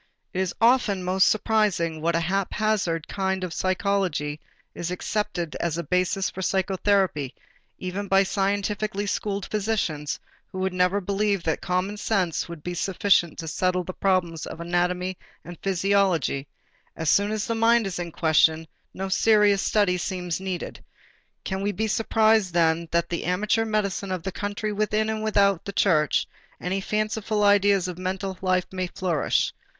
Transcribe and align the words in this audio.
It 0.33 0.39
is 0.41 0.55
often 0.59 1.03
most 1.03 1.27
surprising 1.27 2.01
what 2.01 2.15
a 2.15 2.19
haphazard 2.21 3.07
kind 3.07 3.43
of 3.43 3.53
psychology 3.53 4.39
is 4.73 4.89
accepted 4.89 5.55
as 5.57 5.77
a 5.77 5.83
basis 5.83 6.27
for 6.27 6.41
psychotherapy 6.41 7.35
even 7.77 8.07
by 8.07 8.23
scientifically 8.23 9.05
schooled 9.05 9.45
physicians 9.45 10.19
who 10.47 10.57
would 10.57 10.73
never 10.73 10.99
believe 11.01 11.43
that 11.43 11.61
common 11.61 11.97
sense 11.97 12.49
would 12.49 12.63
be 12.63 12.73
sufficient 12.73 13.37
to 13.37 13.47
settle 13.47 13.83
the 13.83 13.93
problems 13.93 14.47
of 14.47 14.59
anatomy 14.59 15.19
and 15.45 15.59
physiology; 15.61 16.47
as 16.95 17.07
soon 17.07 17.29
as 17.31 17.45
the 17.45 17.53
mind 17.53 17.85
is 17.85 17.99
in 17.99 18.11
question, 18.11 18.67
no 18.95 19.07
serious 19.07 19.61
study 19.61 19.99
seems 19.99 20.39
needed. 20.41 20.83
Can 21.43 21.61
we 21.61 21.71
be 21.71 21.85
surprised 21.85 22.55
then 22.55 22.87
that 22.89 23.03
in 23.11 23.17
the 23.19 23.25
amateur 23.25 23.65
medicine 23.65 24.11
of 24.11 24.23
the 24.23 24.31
country 24.31 24.73
within 24.73 25.11
and 25.11 25.23
without 25.23 25.63
the 25.63 25.71
church 25.71 26.25
any 26.59 26.81
fanciful 26.81 27.43
idea 27.43 27.77
of 27.77 27.99
mental 27.99 28.39
life 28.41 28.65
may 28.71 28.87
flourish? 28.87 29.53